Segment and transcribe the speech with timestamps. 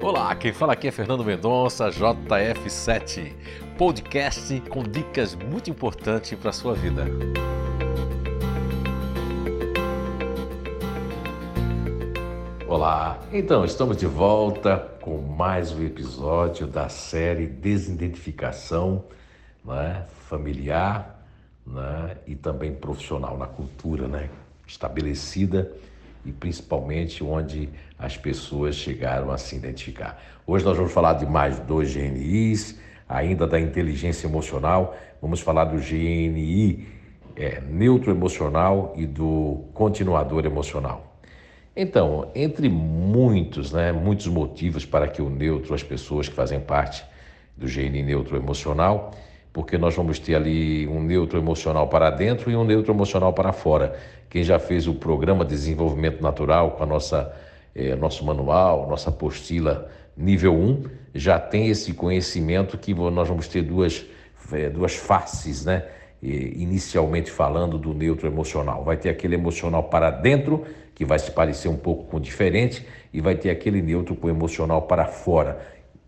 [0.00, 3.32] Olá, quem fala aqui é Fernando Mendonça, JF7,
[3.76, 7.04] podcast com dicas muito importantes para a sua vida.
[12.68, 19.04] Olá, então estamos de volta com mais um episódio da série Desidentificação
[19.64, 21.24] né, familiar
[21.66, 24.30] né, e também profissional na cultura né,
[24.64, 25.72] estabelecida
[26.28, 30.22] e principalmente onde as pessoas chegaram a se identificar.
[30.46, 35.78] Hoje nós vamos falar de mais dois GNIs, ainda da inteligência emocional, vamos falar do
[35.78, 36.86] GNI
[37.34, 41.16] é, neutro emocional e do continuador emocional.
[41.74, 47.04] Então, entre muitos, né, muitos motivos para que o neutro, as pessoas que fazem parte
[47.56, 49.14] do GNI neutro emocional,
[49.58, 53.52] porque nós vamos ter ali um neutro emocional para dentro e um neutro emocional para
[53.52, 53.92] fora.
[54.30, 57.34] Quem já fez o programa de desenvolvimento natural com a nossa
[57.74, 63.62] é, nosso manual, nossa apostila nível 1, já tem esse conhecimento que nós vamos ter
[63.62, 64.06] duas,
[64.52, 65.86] é, duas faces, né?
[66.22, 68.84] E, inicialmente falando do neutro emocional.
[68.84, 73.20] Vai ter aquele emocional para dentro, que vai se parecer um pouco com diferente, e
[73.20, 75.58] vai ter aquele neutro com emocional para fora.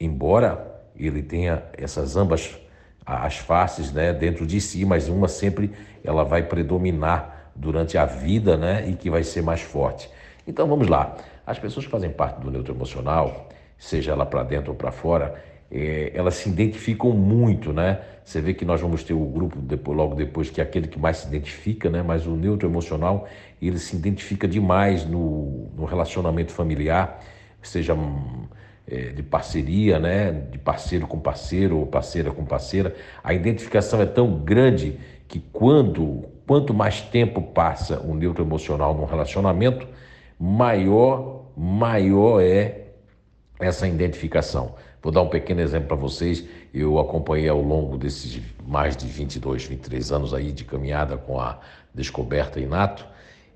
[0.00, 2.63] Embora ele tenha essas ambas
[3.04, 5.70] as faces né, dentro de si, mas uma sempre
[6.02, 10.10] ela vai predominar durante a vida né, e que vai ser mais forte.
[10.46, 11.16] Então vamos lá.
[11.46, 15.34] As pessoas que fazem parte do neutro emocional, seja ela para dentro ou para fora,
[15.70, 18.00] é, elas se identificam muito, né?
[18.24, 20.98] Você vê que nós vamos ter o grupo depois, logo depois que é aquele que
[20.98, 22.02] mais se identifica, né?
[22.02, 23.28] Mas o neutro emocional
[23.60, 27.20] ele se identifica demais no, no relacionamento familiar,
[27.62, 27.94] seja
[28.86, 30.30] é, de parceria, né?
[30.32, 32.94] De parceiro com parceiro ou parceira com parceira.
[33.22, 39.04] A identificação é tão grande que quando quanto mais tempo passa o neutro emocional num
[39.04, 39.86] relacionamento,
[40.38, 42.88] maior, maior é
[43.58, 44.74] essa identificação.
[45.02, 46.44] Vou dar um pequeno exemplo para vocês.
[46.72, 51.60] Eu acompanhei ao longo desses mais de 22, 23 anos aí de caminhada com a
[51.94, 53.06] descoberta Inato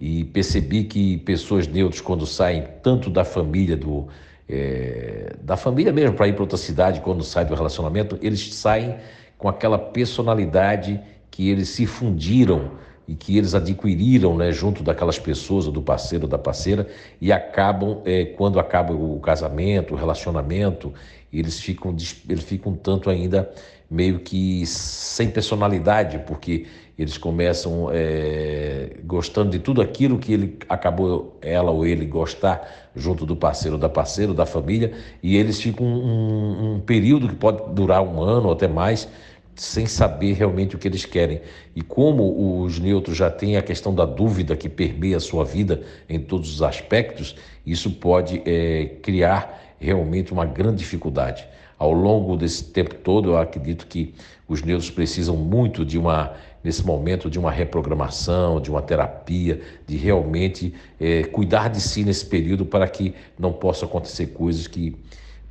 [0.00, 4.08] e percebi que pessoas neutras, quando saem tanto da família, do,
[4.48, 8.96] é, da família mesmo, para ir para outra cidade, quando saem do relacionamento, eles saem
[9.38, 11.00] com aquela personalidade
[11.30, 12.72] que eles se fundiram
[13.06, 16.88] e que eles adquiriram né, junto daquelas pessoas, do parceiro ou da parceira,
[17.20, 20.92] e acabam, é, quando acaba o casamento, o relacionamento,
[21.32, 21.94] eles ficam,
[22.28, 23.50] eles ficam tanto ainda
[23.90, 26.66] meio que sem personalidade, porque
[26.96, 33.26] eles começam é, gostando de tudo aquilo que ele acabou, ela ou ele, gostar junto
[33.26, 34.92] do parceiro da parceira, da família,
[35.22, 39.08] e eles ficam um, um período que pode durar um ano ou até mais,
[39.56, 41.40] sem saber realmente o que eles querem.
[41.74, 45.82] E como os neutros já têm a questão da dúvida que permeia a sua vida
[46.08, 51.46] em todos os aspectos, isso pode é, criar realmente uma grande dificuldade.
[51.78, 54.14] Ao longo desse tempo todo, eu acredito que
[54.48, 59.96] os neutros precisam muito de uma, nesse momento, de uma reprogramação, de uma terapia, de
[59.96, 64.96] realmente é, cuidar de si nesse período para que não possam acontecer coisas que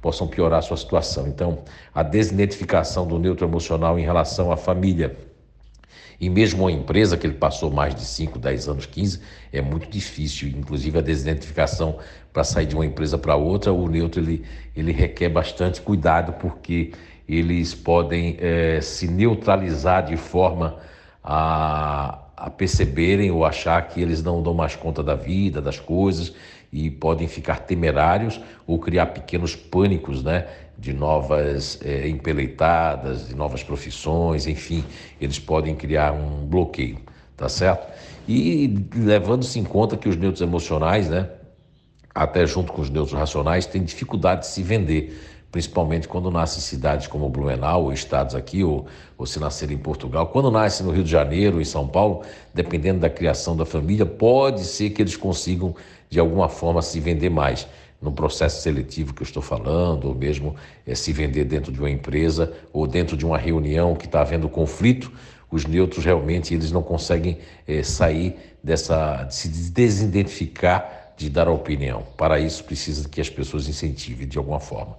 [0.03, 1.25] possam piorar a sua situação.
[1.27, 1.59] Então,
[1.95, 5.15] a desidentificação do neutro emocional em relação à família
[6.19, 9.21] e mesmo uma empresa que ele passou mais de 5, 10 anos, 15,
[9.51, 10.49] é muito difícil.
[10.49, 11.99] Inclusive a desidentificação
[12.33, 14.43] para sair de uma empresa para outra, o neutro ele,
[14.75, 16.91] ele requer bastante cuidado porque
[17.27, 20.79] eles podem é, se neutralizar de forma
[21.23, 26.33] a, a perceberem ou achar que eles não dão mais conta da vida, das coisas
[26.73, 30.47] e podem ficar temerários ou criar pequenos pânicos, né?
[30.75, 34.83] De novas é, empeleitadas, de novas profissões, enfim,
[35.21, 36.97] eles podem criar um bloqueio,
[37.37, 37.87] tá certo?
[38.27, 41.29] E levando-se em conta que os neutros emocionais, né?
[42.13, 45.15] Até junto com os neutros racionais, têm dificuldade de se vender
[45.53, 49.77] principalmente quando nasce em cidades como Blumenau, ou estados aqui, ou, ou se nascer em
[49.77, 50.25] Portugal.
[50.25, 54.65] Quando nasce no Rio de Janeiro, em São Paulo, dependendo da criação da família, pode
[54.65, 55.75] ser que eles consigam,
[56.09, 57.67] de alguma forma, se vender mais.
[58.01, 60.55] No processo seletivo que eu estou falando, ou mesmo
[60.87, 64.49] é, se vender dentro de uma empresa, ou dentro de uma reunião que está havendo
[64.49, 65.11] conflito,
[65.51, 71.51] os neutros realmente eles não conseguem é, sair dessa, de se desidentificar de dar a
[71.51, 72.03] opinião.
[72.17, 74.97] Para isso, precisa que as pessoas incentivem de alguma forma.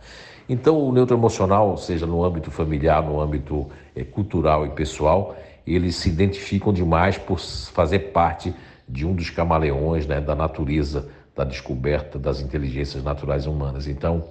[0.48, 5.34] Então, o neutro emocional, seja no âmbito familiar, no âmbito é, cultural e pessoal,
[5.66, 8.54] eles se identificam demais por fazer parte
[8.86, 13.86] de um dos camaleões né, da natureza, da descoberta das inteligências naturais humanas.
[13.86, 14.24] Então,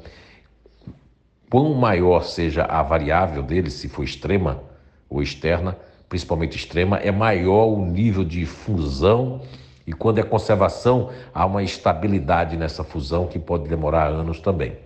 [1.50, 4.62] quanto maior seja a variável deles, se for extrema
[5.10, 5.76] ou externa,
[6.08, 9.42] principalmente extrema, é maior o nível de fusão
[9.86, 14.78] e quando é conservação, há uma estabilidade nessa fusão que pode demorar anos também.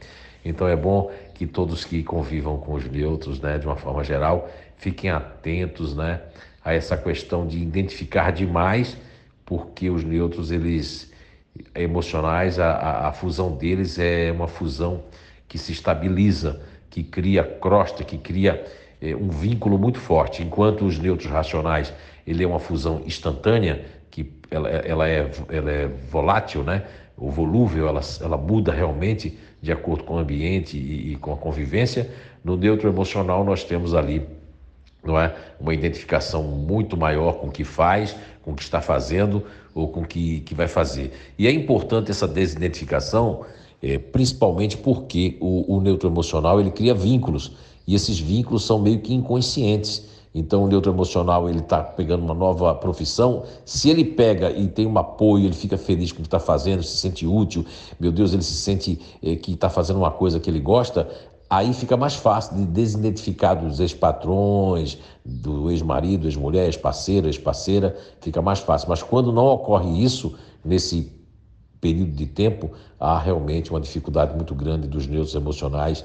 [0.48, 4.50] Então é bom que todos que convivam com os neutros, né, de uma forma geral,
[4.78, 6.22] fiquem atentos, né,
[6.64, 8.98] a essa questão de identificar demais,
[9.46, 11.12] porque os neutros eles
[11.76, 15.04] emocionais, a, a, fusão deles é uma fusão
[15.48, 18.64] que se estabiliza, que cria crosta, que cria
[19.02, 20.44] é, um vínculo muito forte.
[20.44, 21.94] Enquanto os neutros racionais,
[22.26, 26.84] ele é uma fusão instantânea, que ela, ela, é, ela é volátil, né?
[27.18, 31.38] o volúvel, ela, ela muda realmente de acordo com o ambiente e, e com a
[31.38, 32.10] convivência.
[32.44, 34.26] No neutro emocional, nós temos ali
[35.04, 35.36] não é?
[35.60, 39.44] uma identificação muito maior com o que faz, com o que está fazendo
[39.74, 41.12] ou com o que, que vai fazer.
[41.38, 43.46] E é importante essa desidentificação,
[43.82, 47.54] é, principalmente porque o, o neutro emocional ele cria vínculos
[47.86, 50.17] e esses vínculos são meio que inconscientes.
[50.34, 53.44] Então, o neutro emocional ele está pegando uma nova profissão.
[53.66, 56.84] Se ele pega e tem um apoio, ele fica feliz com o que está fazendo,
[56.84, 57.66] se sente útil.
[58.00, 61.08] Meu Deus, ele se sente é, que está fazendo uma coisa que ele gosta.
[61.50, 68.60] Aí fica mais fácil de desidentificar dos ex-patrões, do ex-marido, ex-mulher, ex-parceiro, ex-parceira, fica mais
[68.60, 68.90] fácil.
[68.90, 71.17] Mas quando não ocorre isso, nesse
[71.80, 76.04] período de tempo, há realmente uma dificuldade muito grande dos neutros emocionais,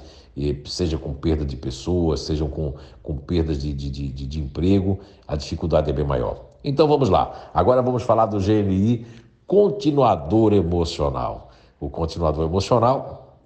[0.65, 5.35] seja com perda de pessoas, sejam com, com perdas de, de, de, de emprego, a
[5.35, 6.45] dificuldade é bem maior.
[6.63, 7.49] Então vamos lá.
[7.53, 9.05] Agora vamos falar do GNI
[9.45, 11.51] continuador emocional.
[11.79, 13.37] O continuador emocional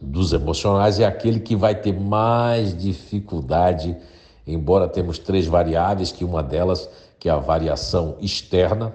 [0.00, 3.96] dos emocionais é aquele que vai ter mais dificuldade,
[4.46, 6.88] embora temos três variáveis, que uma delas,
[7.18, 8.94] que é a variação externa,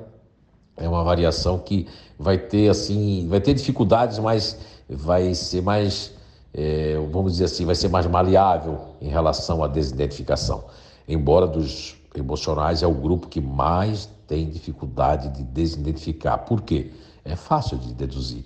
[0.78, 1.88] é uma variação que
[2.18, 4.58] vai ter assim, vai ter dificuldades, mas
[4.90, 6.14] vai ser mais,
[6.54, 10.66] é, vamos dizer assim, vai ser mais maleável em relação à desidentificação.
[11.08, 16.46] Embora dos emocionais é o grupo que mais tem dificuldade de desidentificar.
[16.46, 16.92] Por quê?
[17.24, 18.46] É fácil de deduzir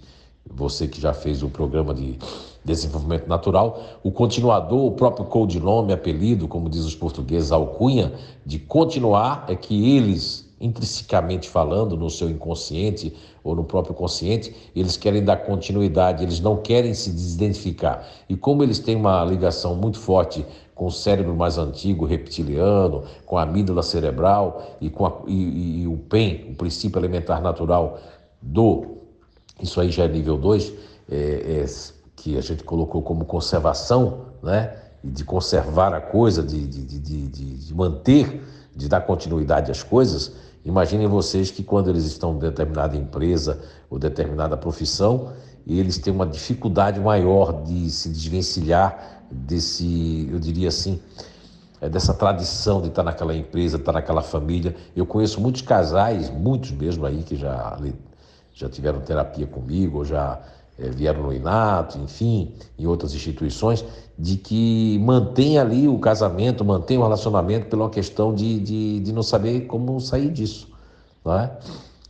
[0.49, 2.17] você que já fez o programa de
[2.63, 8.13] desenvolvimento natural, o continuador, o próprio codinome, apelido, como diz os portugueses, alcunha,
[8.45, 14.97] de continuar é que eles, intrinsecamente falando, no seu inconsciente ou no próprio consciente, eles
[14.97, 18.05] querem dar continuidade, eles não querem se desidentificar.
[18.27, 20.45] E como eles têm uma ligação muito forte
[20.75, 25.87] com o cérebro mais antigo, reptiliano, com a amígdala cerebral e com a, e, e,
[25.87, 27.99] o PEN, o princípio elementar natural
[28.41, 28.99] do
[29.61, 30.73] isso aí já é nível 2,
[31.09, 31.65] é, é,
[32.15, 34.75] que a gente colocou como conservação, né?
[35.03, 38.43] de conservar a coisa, de, de, de, de, manter,
[38.75, 40.33] de dar continuidade às coisas.
[40.69, 45.33] Imaginem vocês que quando eles estão em determinada empresa ou determinada profissão,
[45.65, 51.01] eles têm uma dificuldade maior de se desvencilhar desse, eu diria assim,
[51.81, 54.75] é dessa tradição de estar naquela empresa, estar naquela família.
[54.95, 57.75] Eu conheço muitos casais, muitos mesmo aí, que já
[58.53, 60.39] já tiveram terapia comigo, ou já
[60.79, 63.83] é, vieram no Inato, enfim, em outras instituições,
[64.17, 69.23] de que mantém ali o casamento, mantém o relacionamento pela questão de, de, de não
[69.23, 70.67] saber como sair disso,
[71.23, 71.57] não é?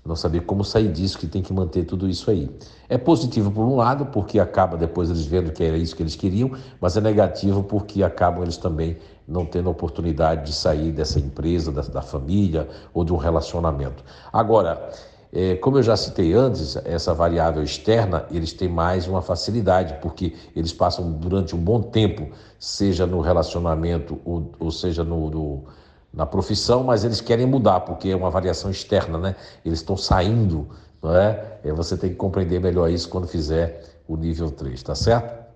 [0.05, 2.49] Não saber como sair disso, que tem que manter tudo isso aí.
[2.87, 6.15] É positivo por um lado, porque acaba depois eles vendo que era isso que eles
[6.15, 6.51] queriam,
[6.81, 11.83] mas é negativo porque acabam eles também não tendo oportunidade de sair dessa empresa, da,
[11.83, 14.03] da família ou de um relacionamento.
[14.33, 14.89] Agora,
[15.31, 20.35] é, como eu já citei antes, essa variável externa, eles têm mais uma facilidade, porque
[20.55, 25.63] eles passam durante um bom tempo, seja no relacionamento ou, ou seja no, no,
[26.11, 29.35] na profissão, mas eles querem mudar, porque é uma variação externa, né?
[29.63, 30.67] Eles estão saindo,
[31.01, 31.59] não é?
[31.63, 31.71] é?
[31.73, 35.48] Você tem que compreender melhor isso quando fizer o nível 3, tá certo?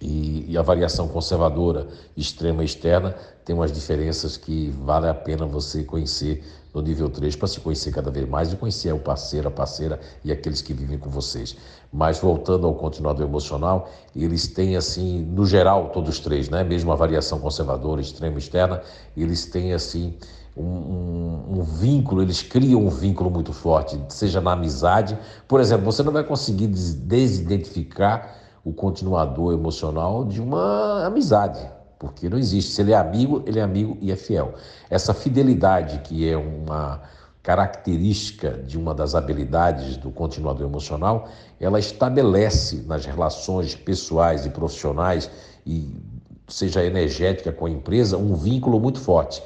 [0.00, 1.86] E, e, a variação conservadora
[2.16, 7.48] extrema externa tem umas diferenças que vale a pena você conhecer no nível 3 para
[7.48, 10.98] se conhecer cada vez mais e conhecer o parceiro, a parceira e aqueles que vivem
[10.98, 11.56] com vocês.
[11.90, 16.62] Mas voltando ao continuador emocional, eles têm assim, no geral, todos três, né?
[16.62, 18.82] mesmo a variação conservadora, extrema externa,
[19.16, 20.18] eles têm assim
[20.54, 25.18] um, um, um, vínculo, eles criam um vínculo muito forte, seja na amizade.
[25.48, 31.64] Por exemplo, você não vai conseguir desidentificar o continuador emocional de uma amizade,
[32.00, 32.72] porque não existe.
[32.72, 34.54] Se ele é amigo, ele é amigo e é fiel.
[34.90, 37.00] Essa fidelidade, que é uma
[37.44, 41.28] característica de uma das habilidades do continuador emocional,
[41.60, 45.30] ela estabelece nas relações pessoais e profissionais
[45.64, 46.02] e
[46.48, 49.40] seja energética com a empresa um vínculo muito forte.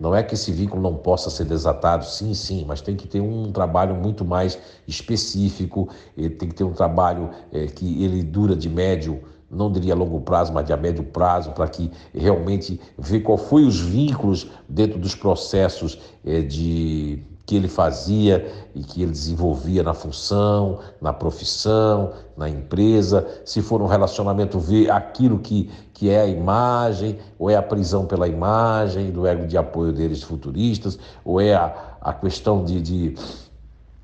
[0.00, 3.20] Não é que esse vínculo não possa ser desatado, sim, sim, mas tem que ter
[3.20, 8.66] um trabalho muito mais específico, tem que ter um trabalho é, que ele dura de
[8.66, 13.36] médio, não diria longo prazo, mas de a médio prazo, para que realmente ver qual
[13.36, 19.82] foi os vínculos dentro dos processos é, de que ele fazia e que ele desenvolvia
[19.82, 26.20] na função, na profissão, na empresa, se for um relacionamento, ver aquilo que, que é
[26.20, 31.40] a imagem, ou é a prisão pela imagem, do ego de apoio deles futuristas, ou
[31.40, 33.14] é a, a questão de, de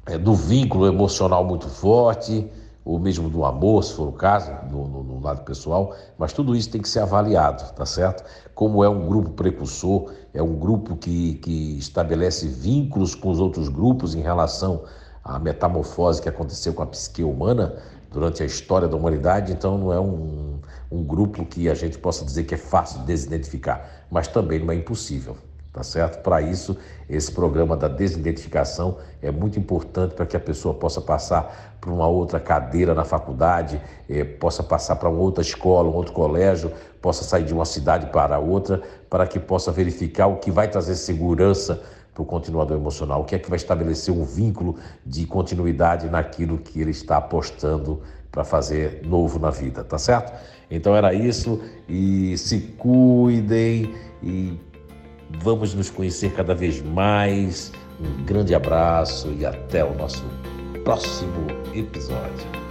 [0.07, 2.50] é, do vínculo emocional muito forte
[2.85, 4.96] ou mesmo do amor, se for o caso, no,
[5.26, 8.25] lado pessoal, mas tudo isso tem que ser avaliado, tá certo?
[8.54, 13.68] Como é um grupo precursor, é um grupo que, que estabelece vínculos com os outros
[13.68, 14.85] grupos em relação
[15.23, 17.76] à metamorfose que aconteceu com a psique humana
[18.11, 20.59] durante a história da humanidade, então não é um,
[20.90, 24.73] um grupo que a gente possa dizer que é fácil de desidentificar, mas também não
[24.73, 25.37] é impossível
[25.76, 26.23] tá certo?
[26.23, 26.75] Para isso,
[27.06, 32.09] esse programa da desidentificação é muito importante para que a pessoa possa passar para uma
[32.09, 33.78] outra cadeira na faculdade,
[34.09, 38.06] eh, possa passar para uma outra escola, um outro colégio, possa sair de uma cidade
[38.06, 38.80] para outra,
[39.11, 41.83] para que possa verificar o que vai trazer segurança
[42.14, 46.56] para o continuador emocional, o que é que vai estabelecer um vínculo de continuidade naquilo
[46.56, 48.00] que ele está apostando
[48.33, 50.33] para fazer novo na vida, tá certo?
[50.71, 54.59] Então era isso e se cuidem e
[55.42, 57.73] Vamos nos conhecer cada vez mais.
[58.00, 60.25] Um grande abraço e até o nosso
[60.85, 62.65] próximo episódio.